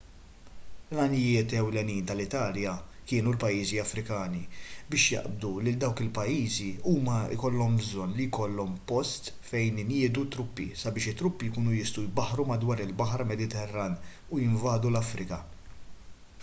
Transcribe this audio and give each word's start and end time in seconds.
l-għanijiet 0.93 1.51
ewlenin 1.57 2.05
tal-italja 2.11 2.71
kienu 3.11 3.33
l-pajjiżi 3.33 3.79
afrikani 3.81 4.39
biex 4.95 5.03
jaqbdu 5.15 5.51
lil 5.67 5.75
dawk 5.83 6.01
il-pajjiżi 6.05 6.69
huma 6.91 7.19
jkollhom 7.35 7.75
bżonn 7.81 8.17
li 8.19 8.25
jkollhom 8.31 8.73
post 8.93 9.29
minn 9.33 9.45
fejn 9.51 9.81
iniedu 9.83 10.25
t-truppi 10.29 10.67
sabiex 10.85 11.13
it-truppi 11.15 11.51
jkunu 11.51 11.75
jistgħu 11.81 12.07
jbaħħru 12.07 12.47
madwar 12.53 12.83
il-baħar 12.87 13.27
mediterran 13.33 13.99
u 14.31 14.41
jinvadu 14.47 14.91
l-afrika 14.95 15.39